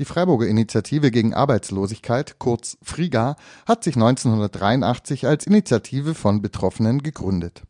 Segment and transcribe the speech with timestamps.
[0.00, 7.62] Die Freiburger Initiative gegen Arbeitslosigkeit, kurz FRIGA, hat sich 1983 als Initiative von Betroffenen gegründet.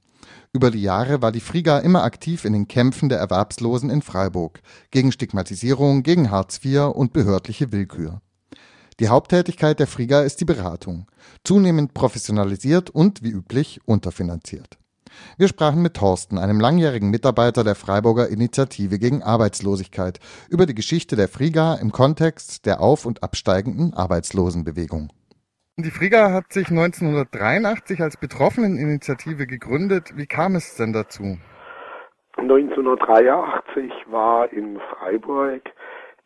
[0.55, 4.63] Über die Jahre war die FRIGA immer aktiv in den Kämpfen der Erwerbslosen in Freiburg
[4.91, 8.23] gegen Stigmatisierung, gegen Hartz IV und behördliche Willkür.
[9.01, 11.11] Die Haupttätigkeit der FRIGA ist die Beratung,
[11.43, 14.79] zunehmend professionalisiert und wie üblich unterfinanziert.
[15.39, 21.17] Wir sprachen mit Thorsten, einem langjährigen Mitarbeiter der Freiburger Initiative gegen Arbeitslosigkeit, über die Geschichte
[21.17, 25.11] der Friga im Kontext der auf- und absteigenden Arbeitslosenbewegung.
[25.77, 30.17] Die Friga hat sich 1983 als Betroffeneninitiative gegründet.
[30.17, 31.37] Wie kam es denn dazu?
[32.37, 35.63] 1983 war in Freiburg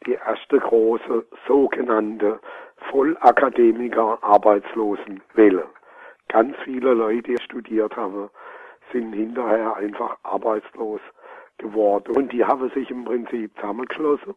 [0.07, 2.41] die erste große sogenannte
[2.91, 5.67] Vollakademiker-Arbeitslosenwelle.
[6.29, 8.31] Ganz viele Leute, die studiert haben,
[8.93, 11.01] sind hinterher einfach arbeitslos
[11.59, 12.17] geworden.
[12.17, 14.35] Und die haben sich im Prinzip zusammengeschlossen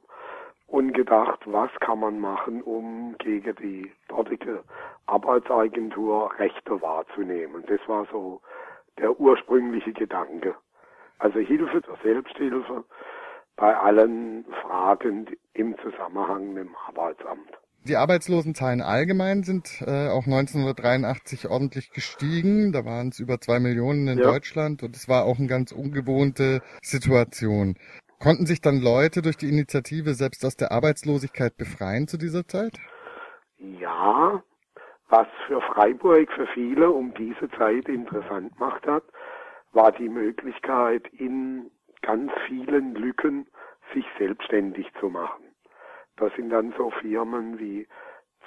[0.67, 4.63] und gedacht, was kann man machen, um gegen die dortige
[5.05, 7.63] Arbeitsagentur Rechte wahrzunehmen.
[7.67, 8.41] Das war so
[8.97, 10.55] der ursprüngliche Gedanke.
[11.19, 12.83] Also Hilfe zur Selbsthilfe
[13.55, 17.60] bei allen Fragen im Zusammenhang mit dem Arbeitsamt.
[17.87, 22.71] Die Arbeitslosenzahlen allgemein sind äh, auch 1983 ordentlich gestiegen.
[22.71, 24.25] Da waren es über zwei Millionen in ja.
[24.25, 27.75] Deutschland und es war auch eine ganz ungewohnte Situation.
[28.19, 32.77] Konnten sich dann Leute durch die Initiative selbst aus der Arbeitslosigkeit befreien zu dieser Zeit?
[33.57, 34.43] Ja,
[35.09, 39.03] was für Freiburg für viele um diese Zeit interessant macht hat,
[39.71, 41.71] war die Möglichkeit, in
[42.03, 43.47] ganz vielen Lücken
[43.93, 45.50] sich selbstständig zu machen.
[46.21, 47.87] Das sind dann so Firmen wie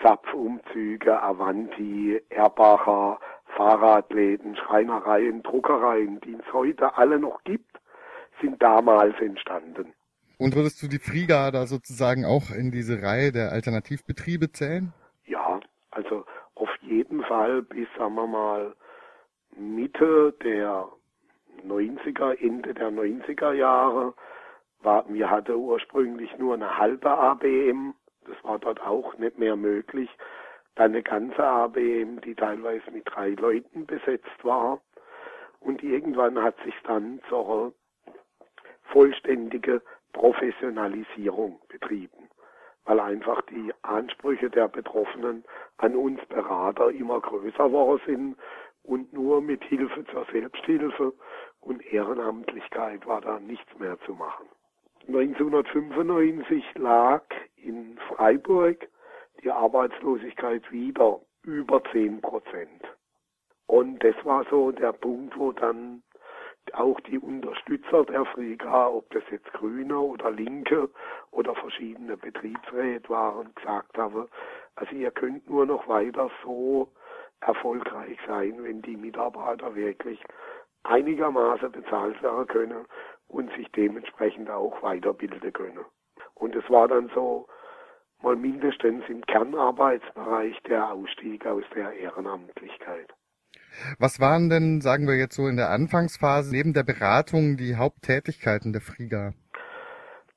[0.00, 3.19] Zapfumzüge, Avanti, Erbacher,
[3.56, 7.80] Fahrradläden, Schreinereien, Druckereien, die es heute alle noch gibt,
[8.41, 9.92] sind damals entstanden.
[10.39, 14.92] Und würdest du die Friga da sozusagen auch in diese Reihe der Alternativbetriebe zählen?
[15.27, 15.58] Ja,
[15.91, 18.75] also auf jeden Fall bis, sagen wir mal,
[19.56, 20.89] Mitte der
[21.67, 24.14] 90er, Ende der 90er Jahre
[24.84, 27.95] war, wir hatten ursprünglich nur eine halbe ABM,
[28.27, 30.11] das war dort auch nicht mehr möglich.
[30.74, 34.80] Dann eine ganze ABM, die teilweise mit drei Leuten besetzt war.
[35.61, 37.73] Und irgendwann hat sich dann zur
[38.83, 42.28] vollständige Professionalisierung betrieben,
[42.84, 45.44] weil einfach die Ansprüche der Betroffenen
[45.78, 48.36] an uns Berater immer größer geworden sind
[48.83, 51.14] und nur mit Hilfe zur Selbsthilfe
[51.61, 54.46] und Ehrenamtlichkeit war da nichts mehr zu machen.
[55.07, 57.23] 1995 lag
[57.57, 58.89] in Freiburg
[59.42, 62.83] die Arbeitslosigkeit wieder über 10 Prozent.
[63.67, 66.03] Und das war so der Punkt, wo dann
[66.73, 70.89] auch die Unterstützer der Friga, ob das jetzt Grüne oder Linke
[71.31, 74.27] oder verschiedene Betriebsräte waren, gesagt haben,
[74.77, 76.91] also ihr könnt nur noch weiter so
[77.41, 80.19] erfolgreich sein, wenn die Mitarbeiter wirklich
[80.85, 82.86] einigermaßen bezahlt werden können
[83.34, 85.84] und sich dementsprechend auch weiterbilden können.
[86.34, 87.48] Und es war dann so
[88.22, 93.12] mal mindestens im Kernarbeitsbereich der Ausstieg aus der Ehrenamtlichkeit.
[93.98, 98.73] Was waren denn, sagen wir jetzt so in der Anfangsphase, neben der Beratung die Haupttätigkeiten
[98.73, 99.34] der Friga?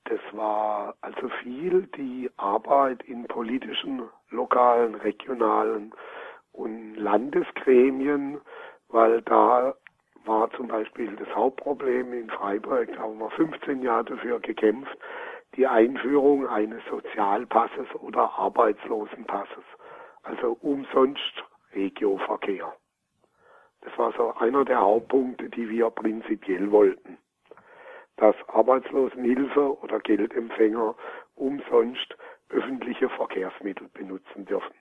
[0.06, 5.94] Das war also viel die Arbeit in politischen, lokalen, regionalen
[6.52, 8.42] und Landesgremien,
[8.90, 9.76] weil da
[10.28, 14.98] war zum Beispiel das Hauptproblem in Freiburg, da haben wir 15 Jahre dafür gekämpft,
[15.56, 19.64] die Einführung eines Sozialpasses oder Arbeitslosenpasses,
[20.24, 21.44] also umsonst
[21.74, 22.74] Regioverkehr.
[23.82, 27.18] Das war so einer der Hauptpunkte, die wir prinzipiell wollten.
[28.18, 30.96] Dass Arbeitslosenhilfe oder Geldempfänger
[31.36, 32.18] umsonst
[32.50, 34.74] öffentliche Verkehrsmittel benutzen dürfen.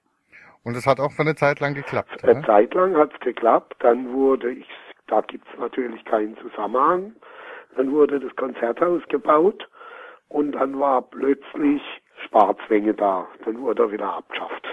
[0.64, 2.24] Und es hat auch für eine Zeit lang geklappt.
[2.24, 2.46] Eine oder?
[2.46, 3.76] Zeit lang hat es geklappt.
[3.80, 4.68] Dann wurde, ich,
[5.08, 7.14] da gibt es natürlich keinen Zusammenhang.
[7.76, 9.68] Dann wurde das Konzerthaus gebaut
[10.28, 11.82] und dann war plötzlich
[12.24, 13.26] Sparzwänge da.
[13.44, 14.66] Dann wurde er wieder abgeschafft.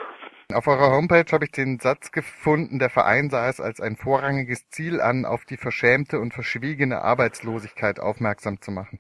[0.54, 4.70] Auf eurer Homepage habe ich den Satz gefunden, der Verein sah es als ein vorrangiges
[4.70, 9.00] Ziel an, auf die verschämte und verschwiegene Arbeitslosigkeit aufmerksam zu machen.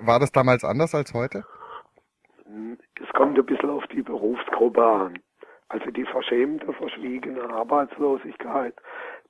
[0.00, 1.44] War das damals anders als heute?
[3.00, 5.18] Es kommt ein bisschen auf die Berufsgruppe an.
[5.68, 8.74] Also die verschämte, verschwiegene Arbeitslosigkeit,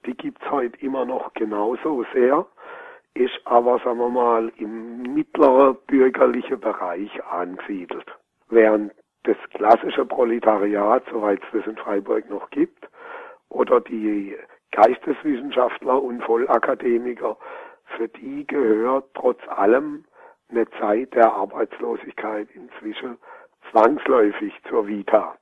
[0.06, 2.46] die gibt's heute immer noch genauso sehr,
[3.14, 8.06] ist aber, sagen wir mal, im mittleren bürgerlichen Bereich angesiedelt.
[8.48, 8.92] Während
[9.24, 12.88] das klassische Proletariat, soweit es das in Freiburg noch gibt,
[13.48, 14.36] oder die
[14.72, 17.36] Geisteswissenschaftler und Vollakademiker,
[17.96, 20.04] für die gehört trotz allem
[20.48, 23.18] eine Zeit der Arbeitslosigkeit inzwischen
[23.70, 25.36] zwangsläufig zur Vita.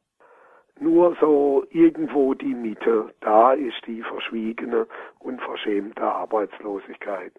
[0.82, 4.86] Nur so irgendwo die Mitte, da ist die verschwiegene
[5.18, 7.32] und verschämte Arbeitslosigkeit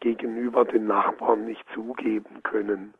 [0.00, 2.94] gegenüber den Nachbarn nicht zugeben können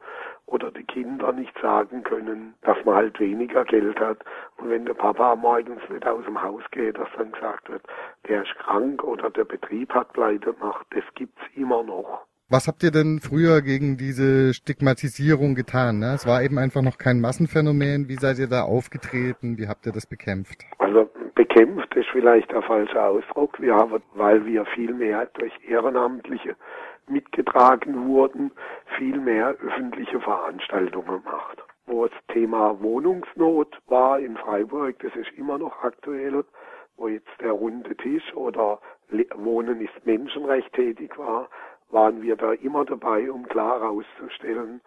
[0.45, 4.19] oder die Kinder nicht sagen können, dass man halt weniger Geld hat.
[4.59, 7.83] Und wenn der Papa morgens nicht aus dem Haus geht, dass dann gesagt wird,
[8.29, 12.27] der ist krank oder der Betrieb hat pleite gemacht, das gibt's immer noch.
[12.49, 15.99] Was habt ihr denn früher gegen diese Stigmatisierung getan?
[15.99, 16.15] Ne?
[16.15, 18.09] Es war eben einfach noch kein Massenphänomen.
[18.09, 19.59] Wie seid ihr da aufgetreten?
[19.59, 20.63] Wie habt ihr das bekämpft?
[20.79, 23.61] Also bekämpft ist vielleicht der falsche Ausdruck.
[23.61, 26.55] Wir haben, weil wir viel mehr durch Ehrenamtliche
[27.09, 28.53] mitgetragen wurden,
[28.97, 31.65] viel mehr öffentliche Veranstaltungen gemacht.
[31.87, 36.45] Wo das Thema Wohnungsnot war in Freiburg, das ist immer noch aktuell,
[36.97, 38.79] wo jetzt der runde Tisch oder
[39.35, 41.49] Wohnen ist Menschenrecht tätig war,
[41.91, 44.81] waren wir da immer dabei, um klar herauszustellen,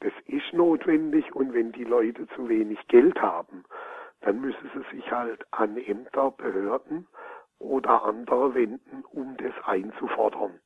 [0.00, 3.64] das ist notwendig und wenn die Leute zu wenig Geld haben,
[4.20, 7.06] dann müssen sie sich halt an Ämter, Behörden
[7.58, 10.60] oder andere wenden, um das einzufordern.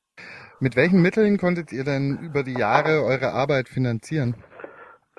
[0.59, 4.35] Mit welchen Mitteln konntet ihr denn über die Jahre eure Arbeit finanzieren?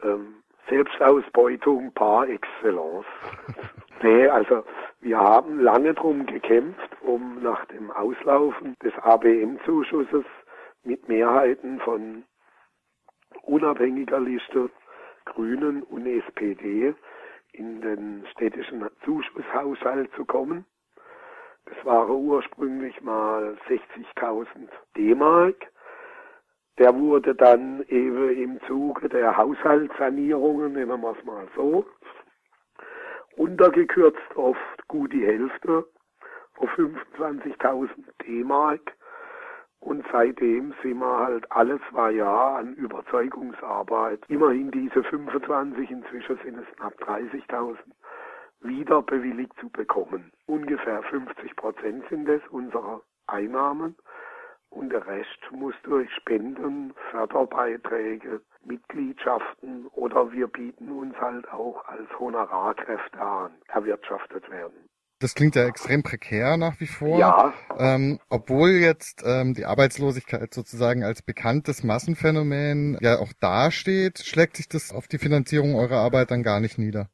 [0.03, 0.35] Ähm,
[0.69, 3.06] Selbstausbeutung par excellence.
[4.03, 4.63] nee, also
[5.00, 10.25] wir haben lange drum gekämpft, um nach dem Auslaufen des ABM-Zuschusses
[10.83, 12.23] mit Mehrheiten von
[13.43, 14.69] unabhängiger Liste
[15.25, 16.93] Grünen und SPD
[17.53, 20.65] in den städtischen Zuschusshaushalt zu kommen.
[21.65, 24.47] Das waren ursprünglich mal 60.000
[24.97, 25.55] D-Mark.
[26.77, 31.85] Der wurde dann eben im Zuge der Haushaltssanierungen, nennen wir es mal so,
[33.37, 34.57] runtergekürzt auf
[34.87, 35.85] gut die Hälfte,
[36.57, 37.89] auf 25.000
[38.25, 38.95] D-Mark.
[39.81, 44.23] Und seitdem sind wir halt alle zwei Jahre an Überzeugungsarbeit.
[44.29, 47.77] Immerhin diese 25, inzwischen sind es knapp 30.000,
[48.61, 50.31] wieder bewilligt zu bekommen.
[50.45, 53.95] Ungefähr 50 Prozent sind es unserer Einnahmen
[54.69, 62.07] und der Rest muss durch Spenden, Förderbeiträge, Mitgliedschaften oder wir bieten uns halt auch als
[62.19, 64.90] Honorarkräfte an, erwirtschaftet werden.
[65.21, 67.19] Das klingt ja extrem prekär nach wie vor.
[67.19, 67.53] Ja.
[67.77, 74.68] Ähm, obwohl jetzt ähm, die Arbeitslosigkeit sozusagen als bekanntes Massenphänomen ja auch dasteht, schlägt sich
[74.68, 77.07] das auf die Finanzierung eurer Arbeit dann gar nicht nieder?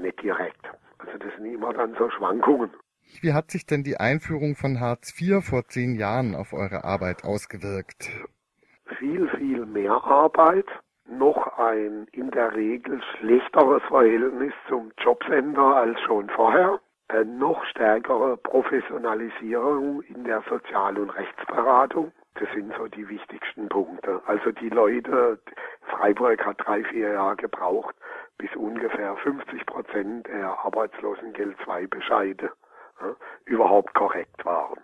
[0.00, 0.64] Nicht direkt.
[0.96, 2.70] Also das sind immer dann so Schwankungen.
[3.20, 7.22] Wie hat sich denn die Einführung von Hartz IV vor zehn Jahren auf eure Arbeit
[7.22, 8.10] ausgewirkt?
[8.98, 10.66] Viel, viel mehr Arbeit
[11.08, 18.36] noch ein in der Regel schlechteres Verhältnis zum Jobcenter als schon vorher, eine noch stärkere
[18.36, 22.12] Professionalisierung in der Sozial- und Rechtsberatung.
[22.34, 24.20] Das sind so die wichtigsten Punkte.
[24.26, 25.40] Also die Leute,
[25.82, 27.96] Freiburg hat drei, vier Jahre gebraucht,
[28.36, 32.52] bis ungefähr 50 Prozent der Arbeitslosengeld 2 Bescheide
[33.00, 33.16] ja,
[33.46, 34.78] überhaupt korrekt waren.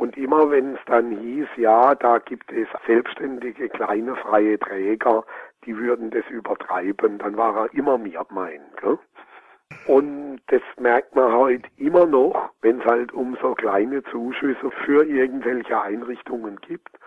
[0.00, 5.24] Und immer wenn es dann hieß, ja, da gibt es selbstständige kleine freie Träger,
[5.66, 8.62] die würden das übertreiben, dann war er immer mir mein.
[8.80, 8.98] Gell?
[9.86, 15.04] Und das merkt man heute immer noch, wenn es halt um so kleine Zuschüsse für
[15.04, 16.98] irgendwelche Einrichtungen gibt,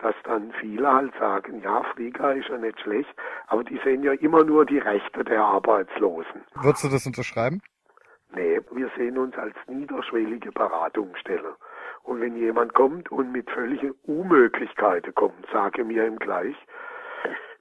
[0.00, 3.14] dass dann viele halt sagen, ja, Flieger ist ja nicht schlecht,
[3.46, 6.44] aber die sehen ja immer nur die Rechte der Arbeitslosen.
[6.60, 7.62] Würdest du das unterschreiben?
[8.34, 11.56] Nee, wir sehen uns als niederschwellige Beratungsstelle.
[12.06, 16.54] Und wenn jemand kommt und mit völligen Unmöglichkeiten kommt, sage mir ihm gleich,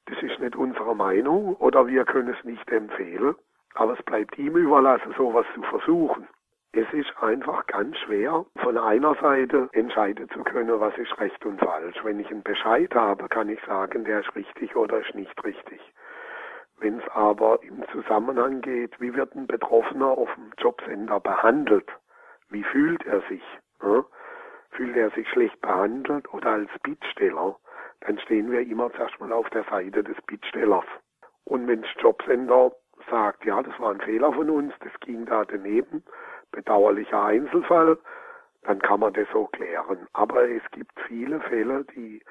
[0.05, 3.35] das ist nicht unsere Meinung oder wir können es nicht empfehlen,
[3.73, 6.27] aber es bleibt ihm überlassen, sowas zu versuchen.
[6.73, 11.59] Es ist einfach ganz schwer, von einer Seite entscheiden zu können, was ist recht und
[11.59, 11.97] falsch.
[12.03, 15.81] Wenn ich einen Bescheid habe, kann ich sagen, der ist richtig oder ist nicht richtig.
[16.77, 21.89] Wenn es aber im Zusammenhang geht, wie wird ein Betroffener auf dem Jobcenter behandelt?
[22.49, 23.43] Wie fühlt er sich?
[23.81, 24.05] Ja?
[24.75, 27.57] Fühlt er sich schlecht behandelt oder als Bittsteller?
[28.05, 30.85] dann stehen wir immer zuerst mal auf der Seite des Bittstellers.
[31.43, 32.71] Und wenn das Jobcenter
[33.09, 36.03] sagt, ja, das war ein Fehler von uns, das ging da daneben,
[36.51, 37.97] bedauerlicher Einzelfall,
[38.63, 40.07] dann kann man das so klären.
[40.13, 42.21] Aber es gibt viele Fälle, die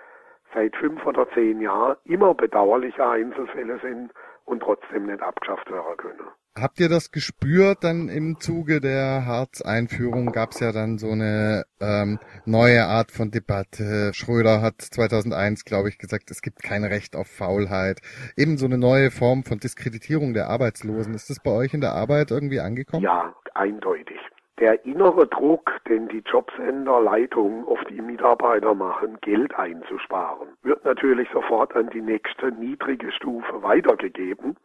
[0.53, 4.13] seit fünf oder zehn Jahren immer bedauerliche Einzelfälle sind
[4.45, 6.29] und trotzdem nicht abgeschafft werden können.
[6.57, 10.27] Habt ihr das gespürt dann im Zuge der Harz-Einführung?
[10.31, 14.13] Gab es ja dann so eine ähm, neue Art von Debatte.
[14.15, 18.03] Schröder hat 2001, glaube ich, gesagt, es gibt kein Recht auf Faulheit.
[18.37, 21.15] Eben so eine neue Form von Diskreditierung der Arbeitslosen.
[21.15, 23.03] Ist das bei euch in der Arbeit irgendwie angekommen?
[23.03, 24.21] Ja, eindeutig.
[24.61, 31.75] Der innere Druck, den die Jobcenter-Leitungen auf die Mitarbeiter machen, Geld einzusparen, wird natürlich sofort
[31.75, 34.57] an die nächste niedrige Stufe weitergegeben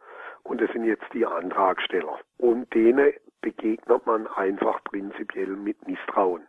[0.42, 2.18] Und das sind jetzt die Antragsteller.
[2.38, 6.46] Und denen begegnet man einfach prinzipiell mit Misstrauen.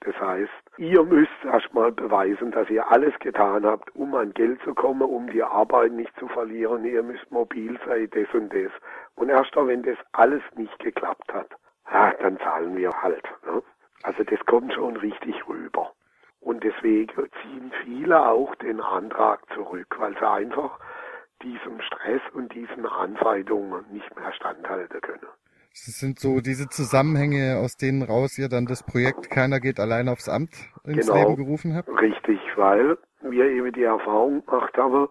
[0.00, 4.74] Das heißt, ihr müsst erstmal beweisen, dass ihr alles getan habt, um an Geld zu
[4.74, 6.84] kommen, um die Arbeit nicht zu verlieren.
[6.84, 8.70] Ihr müsst mobil sein, das und das.
[9.16, 11.48] Und erst wenn das alles nicht geklappt hat,
[11.90, 13.24] ja, dann zahlen wir halt.
[13.46, 13.62] Ne?
[14.02, 15.92] Also das kommt schon richtig rüber.
[16.40, 20.78] Und deswegen ziehen viele auch den Antrag zurück, weil sie einfach
[21.42, 25.26] diesem Stress und diesen Anfeindungen nicht mehr standhalten können.
[25.70, 30.08] Das sind so diese Zusammenhänge, aus denen raus ihr dann das Projekt Keiner geht allein
[30.08, 30.50] aufs Amt
[30.84, 31.88] ins genau, Leben gerufen habt?
[32.00, 35.08] Richtig, weil wir eben die Erfahrung gemacht haben,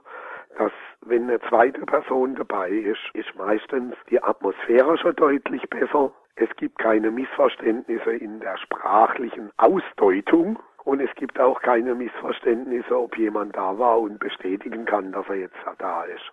[0.57, 6.11] dass wenn eine zweite Person dabei ist, ist meistens die Atmosphäre schon deutlich besser.
[6.35, 13.17] Es gibt keine Missverständnisse in der sprachlichen Ausdeutung und es gibt auch keine Missverständnisse, ob
[13.17, 16.31] jemand da war und bestätigen kann, dass er jetzt da ist.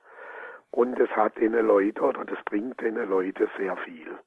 [0.71, 4.18] Und es hat den Leute oder das bringt den Leute sehr viel.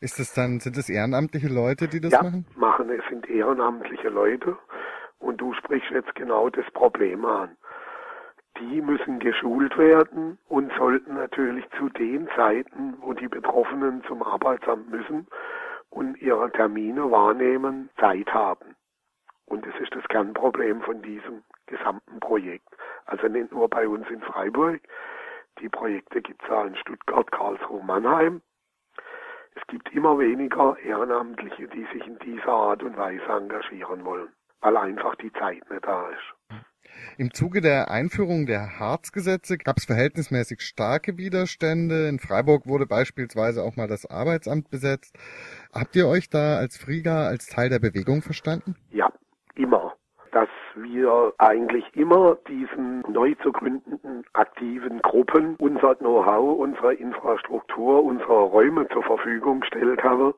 [0.00, 2.46] Ist das dann, sind das ehrenamtliche Leute, die das ja, machen?
[2.56, 2.90] machen.
[2.90, 4.56] Es sind ehrenamtliche Leute.
[5.18, 7.56] Und du sprichst jetzt genau das Problem an.
[8.60, 14.90] Die müssen geschult werden und sollten natürlich zu den Zeiten, wo die Betroffenen zum Arbeitsamt
[14.90, 15.26] müssen
[15.90, 18.76] und ihre Termine wahrnehmen, Zeit haben.
[19.46, 22.68] Und das ist das Kernproblem von diesem gesamten Projekt.
[23.06, 24.80] Also nicht nur bei uns in Freiburg,
[25.60, 28.42] die Projekte gibt es ja in Stuttgart, Karlsruhe, Mannheim.
[29.54, 34.28] Es gibt immer weniger Ehrenamtliche, die sich in dieser Art und Weise engagieren wollen,
[34.60, 36.56] weil einfach die Zeit nicht da ist.
[37.18, 42.08] Im Zuge der Einführung der Harzgesetze gab es verhältnismäßig starke Widerstände.
[42.08, 45.16] In Freiburg wurde beispielsweise auch mal das Arbeitsamt besetzt.
[45.72, 48.76] Habt ihr euch da als Frieger als Teil der Bewegung verstanden?
[48.90, 49.10] Ja,
[49.56, 49.94] immer
[50.32, 58.42] dass wir eigentlich immer diesen neu zu gründenden aktiven Gruppen unser Know-how, unsere Infrastruktur, unsere
[58.42, 60.34] Räume zur Verfügung gestellt haben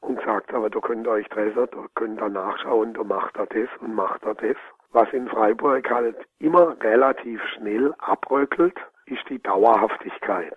[0.00, 3.46] und gesagt haben, da könnt ihr euch treffen, da könnt ihr nachschauen, da macht er
[3.46, 4.56] das und macht er das.
[4.92, 10.54] Was in Freiburg halt immer relativ schnell abröckelt, ist die Dauerhaftigkeit.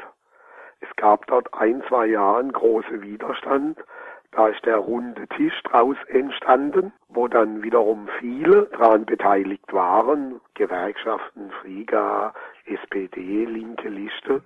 [0.80, 3.78] Es gab dort ein, zwei Jahre große Widerstand,
[4.32, 11.52] da ist der runde Tisch draus entstanden, wo dann wiederum viele daran beteiligt waren, Gewerkschaften,
[11.62, 12.34] Friga,
[12.66, 14.44] SPD, linke Liste.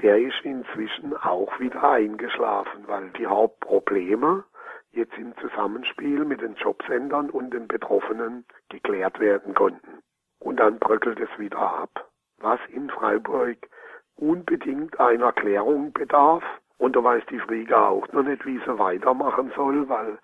[0.00, 4.44] Der ist inzwischen auch wieder eingeschlafen, weil die Hauptprobleme
[4.92, 10.00] jetzt im Zusammenspiel mit den Jobcentern und den Betroffenen geklärt werden konnten.
[10.38, 12.08] Und dann bröckelt es wieder ab.
[12.38, 13.56] Was in Freiburg
[14.16, 16.44] unbedingt einer Klärung bedarf,
[16.78, 20.18] und da weiß die Friga auch noch nicht, wie sie weitermachen soll, weil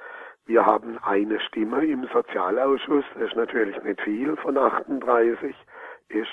[0.46, 5.54] wir haben eine Stimme im Sozialausschuss, das ist natürlich nicht viel von 38,
[6.08, 6.28] ist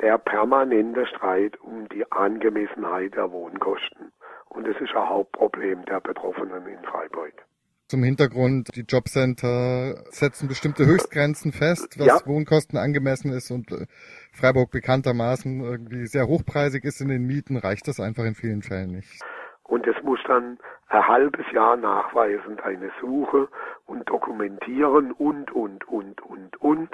[0.00, 4.12] der permanente Streit um die Angemessenheit der Wohnkosten.
[4.48, 7.34] Und das ist ein Hauptproblem der Betroffenen in Freiburg.
[7.90, 12.18] Zum Hintergrund, die Jobcenter setzen bestimmte Höchstgrenzen fest, was ja.
[12.24, 13.86] Wohnkosten angemessen ist und äh,
[14.30, 18.92] Freiburg bekanntermaßen irgendwie sehr hochpreisig ist in den Mieten, reicht das einfach in vielen Fällen
[18.92, 19.20] nicht.
[19.64, 23.48] Und es muss dann ein halbes Jahr nachweisen, deine Suche
[23.86, 26.90] und dokumentieren und, und, und, und, und.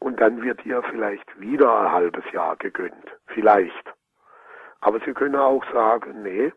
[0.00, 3.06] Und dann wird dir vielleicht wieder ein halbes Jahr gegönnt.
[3.28, 3.94] Vielleicht.
[4.80, 6.52] Aber Sie können auch sagen, nee,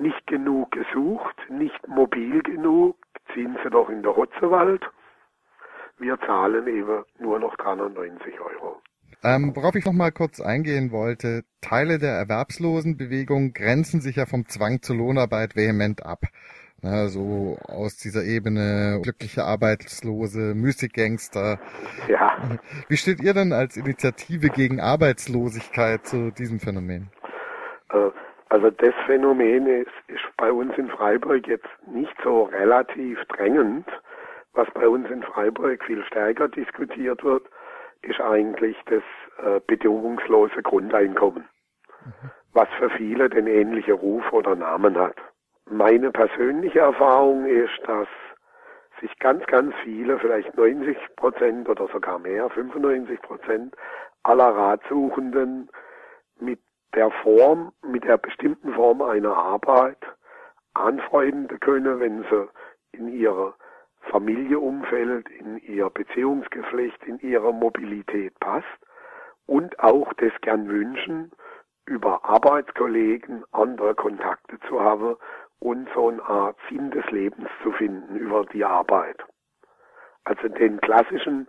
[0.00, 2.96] nicht genug gesucht, nicht mobil genug,
[3.34, 4.82] ziehen Sie doch in der Hotzewald.
[5.98, 8.80] Wir zahlen eben nur noch 390 Euro.
[9.22, 14.46] Ähm, worauf ich noch mal kurz eingehen wollte, Teile der Erwerbslosenbewegung grenzen sich ja vom
[14.48, 16.20] Zwang zur Lohnarbeit vehement ab.
[16.82, 21.60] Na, so aus dieser Ebene glückliche Arbeitslose, Musikgangster.
[22.08, 22.58] Ja.
[22.88, 27.10] Wie steht ihr denn als Initiative gegen Arbeitslosigkeit zu diesem Phänomen?
[27.90, 28.10] Äh,
[28.50, 33.86] also das Phänomen ist, ist bei uns in Freiburg jetzt nicht so relativ drängend.
[34.52, 37.44] Was bei uns in Freiburg viel stärker diskutiert wird,
[38.02, 39.04] ist eigentlich das
[39.44, 41.48] äh, bedingungslose Grundeinkommen,
[42.04, 42.30] mhm.
[42.52, 45.16] was für viele den ähnlichen Ruf oder Namen hat.
[45.66, 48.08] Meine persönliche Erfahrung ist, dass
[49.00, 53.76] sich ganz, ganz viele, vielleicht 90 Prozent oder sogar mehr, 95 Prozent
[54.24, 55.70] aller Ratsuchenden
[56.40, 56.58] mit
[56.94, 59.98] der Form, mit der bestimmten Form einer Arbeit
[60.74, 62.48] anfreunden können, wenn sie
[62.92, 63.54] in ihrer
[64.10, 68.66] Familieumfeld, in ihr Beziehungsgeflecht, in ihrer Mobilität passt
[69.46, 71.30] und auch das gern wünschen,
[71.86, 75.16] über Arbeitskollegen andere Kontakte zu haben
[75.58, 79.18] und so eine Art Sinn des Lebens zu finden über die Arbeit.
[80.24, 81.48] Also den klassischen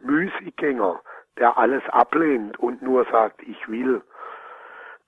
[0.00, 1.00] Müßiggänger,
[1.38, 4.02] der alles ablehnt und nur sagt, ich will,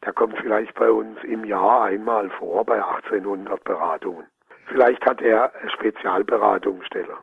[0.04, 4.26] Der kommt vielleicht bei uns im Jahr einmal vor bei 1800 Beratungen.
[4.66, 7.16] Vielleicht hat er Spezialberatungsstelle.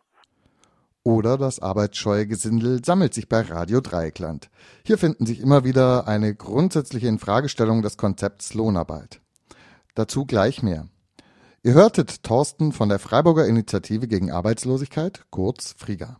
[1.04, 4.50] Oder das arbeitsscheue Gesindel sammelt sich bei Radio Dreieckland.
[4.86, 9.22] Hier finden sich immer wieder eine grundsätzliche Infragestellung des Konzepts Lohnarbeit.
[9.96, 10.86] Dazu gleich mehr.
[11.64, 16.20] Ihr hörtet Thorsten von der Freiburger Initiative gegen Arbeitslosigkeit, kurz Friga.